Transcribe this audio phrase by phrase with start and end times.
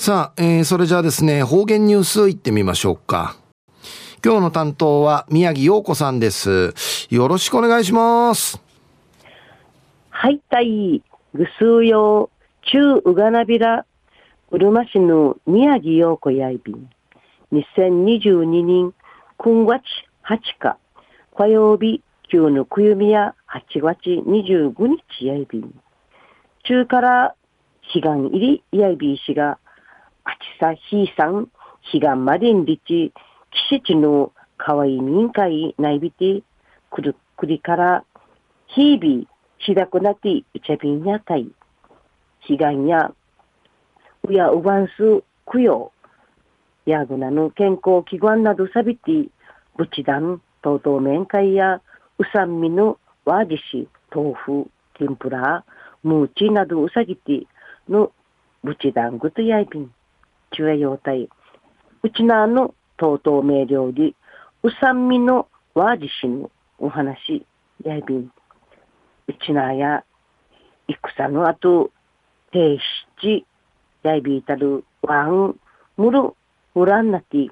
[0.00, 3.36] さあ、えー、それじゃあですね、方言ニュースいってみましょうか。
[4.24, 6.72] 今日の担当は宮城陽子さんです。
[7.10, 8.62] よろしくお願いします。
[10.08, 11.02] はい、たい、
[11.34, 13.84] ぐすうよう、中ううがなびら、
[14.50, 16.88] うるま市の宮城陽子やいびん。
[17.52, 18.94] 2022年
[19.38, 19.82] 9月
[20.24, 20.78] 8日、
[21.36, 25.74] 火曜日、旧のくゆみや8月25日やいびん。
[26.64, 27.34] 中から
[27.94, 29.58] 悲願入りやいびいしが、
[30.24, 31.48] あちさひいさん、
[31.92, 33.12] 悲願までんりち、
[33.70, 36.42] 季節のかわいい民会ないびて、
[36.90, 38.04] くるくりから、
[38.68, 39.28] ひいび、
[39.58, 41.50] しだくなってうちゃびんやかい。
[42.48, 43.12] 悲願や、
[44.28, 45.92] うやうばんす、くよ、
[46.86, 49.28] やぐなの健康祈願などさびて、
[49.76, 51.80] ぶちだん、とうとう面会や、
[52.18, 55.64] うさんみのわじし、豆腐、天ぷら、
[56.02, 57.46] ムーチなどうさぎて、
[57.88, 58.12] の
[58.62, 59.90] ぶちだんぐとやいびん。
[60.52, 61.28] 中へ用体。
[62.02, 64.14] うちなのとうとう名料理、
[64.62, 67.44] うさんみのわじしのお話、
[67.84, 68.30] やいびん。
[69.28, 70.04] うちなや、
[70.88, 71.90] 戦の後、
[72.52, 72.78] 停
[73.22, 73.44] 止、
[74.02, 75.56] やいびいたる、わん、
[75.96, 76.34] むる、
[76.74, 77.50] うらんなて、う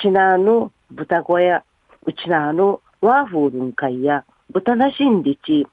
[0.00, 1.64] ちなの豚小屋、
[2.04, 5.66] うちなのワーフールン会や、豚なしんりち、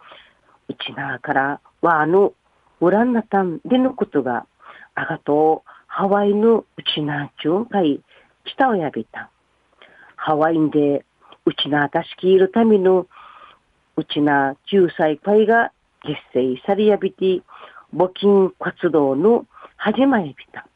[0.68, 2.34] うちなからわの
[2.82, 4.46] うらんなたんでのことが、
[4.96, 8.02] あがとう、ハワイのうちなちゅんかい、
[8.44, 9.30] 北をやびた。
[10.18, 11.06] ハワインで、
[11.46, 13.08] うちなたしきいるための、
[13.96, 15.72] うちな9歳会が
[16.02, 17.42] 結成されやびて、
[17.96, 19.46] 募金活動の
[19.78, 20.68] 始まやびた。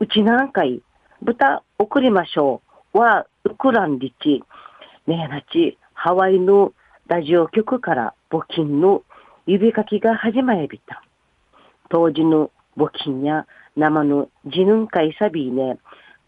[0.00, 0.80] うちなんかい、
[1.20, 2.62] 豚送りましょ
[2.94, 4.42] うは、ウクランリチ、
[5.06, 6.72] ねえなち、ハワイの
[7.06, 9.02] ラジオ局から募金の
[9.44, 11.02] 指かきが始まやびた。
[11.90, 13.46] 当時の募金や
[13.78, 15.78] 生の自ヌン会サビーね、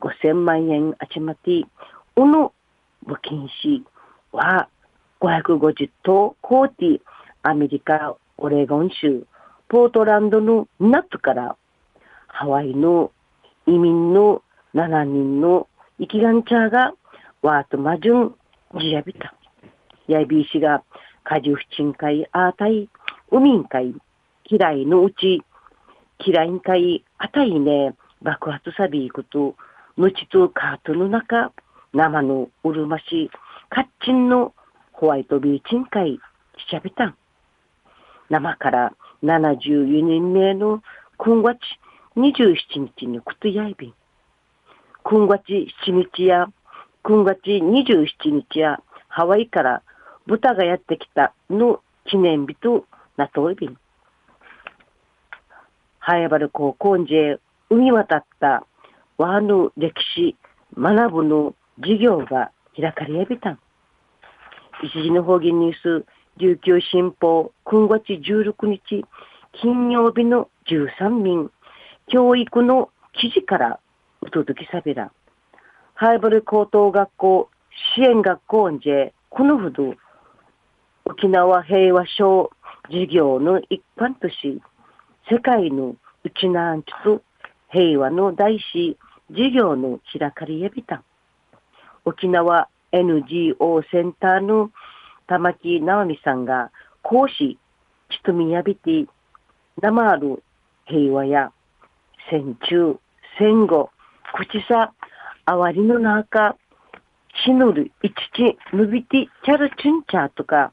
[0.00, 1.64] 5000万円あちまて、
[2.16, 2.52] うの
[3.04, 3.84] 募金し
[4.30, 4.68] は
[5.20, 7.00] 550頭コーティ
[7.42, 9.27] アメリカ、オレゴン州、
[9.68, 11.56] ポートランドの港から
[12.28, 13.10] ハワイの
[13.66, 14.42] 移民の
[14.74, 15.66] 7人の
[15.98, 16.92] 生きがんちゃが
[17.42, 18.34] ワートマジュン
[18.78, 19.34] ジヤビタ。
[20.06, 20.84] やいびいしが
[21.24, 22.89] 果樹不沈会アータイ、
[23.33, 23.94] ウミン会、
[24.44, 25.42] 嫌いのうち
[26.23, 29.57] キライン会あたいね、爆発さびいくと、
[29.97, 31.53] むちとカートの中、
[31.92, 33.31] 生のうるまし、
[33.70, 34.55] カッチンの
[34.92, 36.20] ホワイトビーチン会、
[36.70, 37.17] しゃびたん。
[38.29, 38.92] 生から
[39.25, 40.83] 74人目の
[41.17, 41.58] 今月
[42.17, 43.95] 27日にくとやいびん。
[45.02, 45.42] 今月
[45.87, 46.47] 7日や、
[47.02, 49.83] 今月27日や、ハワイから
[50.27, 52.85] 豚がやってきたの記念日と
[53.17, 53.77] なといびん。
[56.02, 57.12] ハエバル高校んじ
[57.68, 58.66] 海渡った
[59.18, 60.34] 和の歴史
[60.77, 63.58] 学ぶの授業が開かれやびたん。
[64.83, 66.06] 一時の方言ニュース、
[66.39, 69.05] 琉球新報、9月16日、
[69.60, 71.50] 金曜日の13民、
[72.08, 73.78] 教育の記事から
[74.22, 75.12] お届けさびら。
[75.92, 77.50] ハイバル高等学校
[77.94, 78.89] 支援学校んじ
[79.28, 79.94] このほど、
[81.05, 82.50] 沖縄平和賞
[82.84, 84.62] 授業の一環とし、
[85.30, 87.23] 世界のうちなんちつ
[87.70, 88.98] 平和の大師
[89.30, 91.05] 事業の開かれやびた。
[92.05, 94.73] 沖縄 NGO センターの
[95.29, 97.58] 玉木直美さんが講師、
[98.11, 99.07] ちとみやびて、
[99.80, 100.42] 生ある
[100.86, 101.52] 平和や
[102.29, 102.98] 戦中、
[103.39, 103.90] 戦後、
[104.35, 104.92] 口さ、
[105.45, 106.57] あわりの中、
[107.45, 110.73] しのる、いちち、ぬびて、ちゃるちんちゃとか、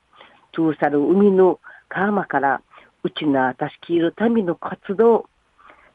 [0.51, 1.59] とうさる海の
[1.90, 2.62] 川から、
[3.07, 5.29] うちなたしきるための活動、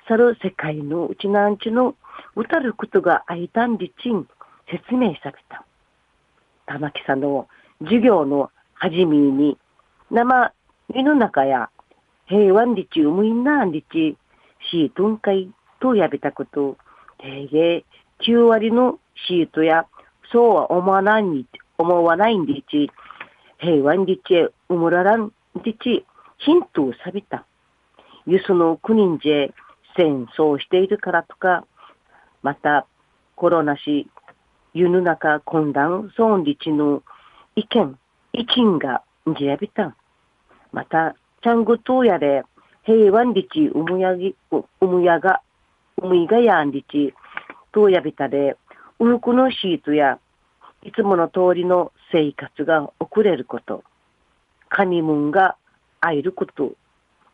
[0.09, 1.95] さる世界のうちなんちの
[2.37, 4.27] うたることがあいたんりちん
[4.71, 5.65] 説明された。
[6.67, 7.49] 玉木さんの
[7.81, 9.59] 授業のはじめに、
[10.11, 10.55] 生
[10.95, 11.69] 身の中や
[12.27, 14.17] 平和んりちうむいなんりち、
[14.71, 16.79] シートン会とやべたこと、
[17.19, 17.85] 定芸
[18.27, 18.99] 9割の
[19.29, 19.87] シートや、
[20.33, 21.47] そうは思わないに、
[21.77, 22.91] 思わないんでち、
[23.59, 24.35] 平和んりち
[24.71, 25.31] うむららん
[25.63, 26.07] りち、
[26.45, 27.45] ヒントをさびた。
[28.27, 29.29] ゆすの国んじ、
[29.97, 31.65] 戦争しているからとか、
[32.43, 32.87] また
[33.37, 34.09] コロナし、
[34.75, 37.03] 世の中混乱損立の
[37.55, 37.99] 意見、
[38.33, 39.03] 意見が
[39.39, 39.95] じやびた。
[40.73, 42.45] また、ちゃんぐとやれ、
[42.83, 45.43] 平和立うむやぎ、うむやが、
[45.99, 47.15] うむいがやん立、
[47.71, 48.57] とやびたで、
[48.99, 50.19] うふくのシートや、
[50.83, 53.85] いつもの通りの生活が遅れること、
[54.69, 55.57] カニムンが
[56.03, 56.73] 会えること、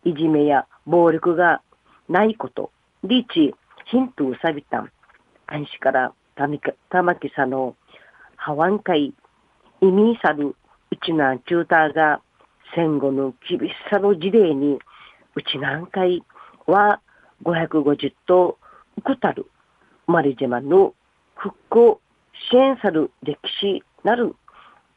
[0.05, 1.62] いじめや暴力が
[2.09, 2.70] ないこと、
[3.03, 3.55] リーチ、
[3.87, 4.93] ヒントうさびたん。
[5.47, 7.75] 安心から玉木さの
[8.37, 9.15] ハワン会、
[9.81, 12.20] 意味さるうちな中ーが
[12.75, 14.79] 戦後の厳しさの事例に、
[15.35, 16.23] うちなんかい
[16.67, 17.00] は
[17.44, 18.59] 550と
[18.99, 19.47] うくたる、
[20.06, 20.94] マリ島の
[21.37, 22.00] 復興
[22.50, 24.37] 支援さる歴史なる、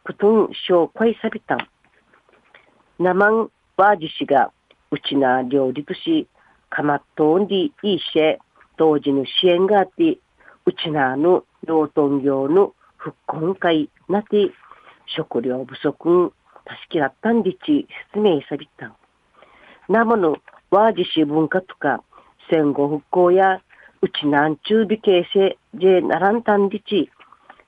[0.04, 1.68] くとん紹介さびたん。
[3.00, 3.50] なまん
[3.82, 4.52] はじしが、
[4.92, 6.28] うちな両立し、
[6.70, 8.04] かまっとんでいいし、
[8.78, 10.20] 当時の支援があって、
[10.68, 14.52] うちなの養豚業の復興会なて、
[15.18, 16.32] 食料不足、
[16.64, 18.96] たしきらったんでち説明さびた。
[19.90, 20.38] なもの、
[20.70, 22.04] わじし文化とか、
[22.52, 23.64] 戦後復興や、
[24.04, 27.10] うちなんちゅうび形成でならんたんでち、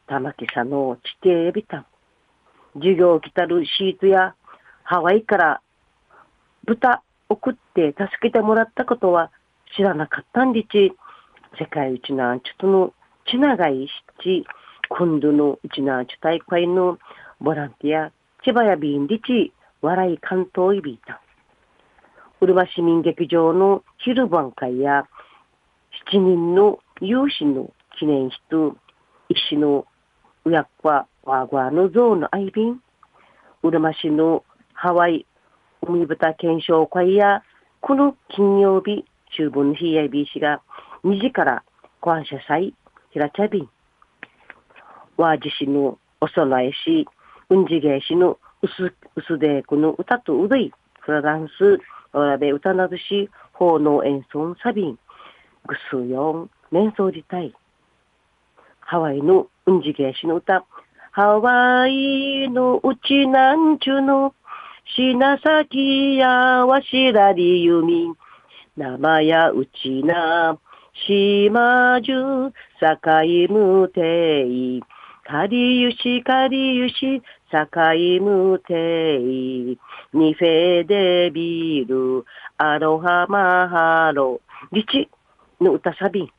[0.05, 1.85] 玉木さんの地底びたん。
[2.75, 4.35] 授業来たるシートや、
[4.83, 5.61] ハワイから
[6.65, 9.31] 豚送って助けてもらったことは
[9.75, 10.93] 知らなかったんでち、
[11.59, 12.93] 世界一なんちゅとの
[13.29, 13.89] ちながいし
[14.23, 14.45] ち、
[14.89, 16.97] 今度のうちなち大会の
[17.39, 18.11] ボランティア、
[18.43, 21.21] 千葉やビンリチ、笑い関東いびいた。
[22.41, 25.05] うるま市民劇場の昼晩会や、
[26.09, 28.75] 七人の有志の記念室、
[29.29, 29.85] 石の
[30.45, 32.81] うやっわ、わわの像の愛瓶、
[33.63, 34.43] うるま市の
[34.73, 35.25] ハワイ
[35.85, 37.43] 海豚検証会や、
[37.81, 40.61] この金曜日、中文の PIBC が
[41.03, 41.63] 2時から
[42.01, 42.73] ご感謝祭、
[43.11, 43.69] 平茶便、
[45.17, 47.07] わじしのお供えし、
[47.49, 50.71] うんじげしのうす、うすでこの歌とうどい、
[51.01, 51.79] フラダンス、
[52.13, 54.99] おらべ歌などし、奉納演奏サビン、
[55.67, 57.53] ぐすよん、面相自体。
[58.79, 60.65] ハワイのうんじげしの歌、
[61.11, 64.33] ハワイのうちなんちゅの、
[64.85, 68.13] しなさきやわしらりゆみ、
[68.77, 70.59] なまやうちな、
[71.07, 74.83] しまじゅ、さかいむてい、
[75.23, 79.79] かりゆしかりゆし、さかいむてい、
[80.13, 82.25] にフェデビル、
[82.57, 84.41] アロハマハロ、
[84.71, 85.09] リチ
[85.61, 86.23] の歌サビ。
[86.23, 86.29] ン。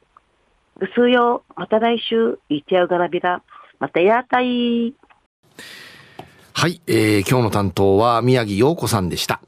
[0.78, 3.42] ぐすよ、また来週、いちゃうがなびら、
[3.80, 4.94] またやったい。
[6.64, 9.42] はい、えー、今日の担当は宮城洋子さんでした。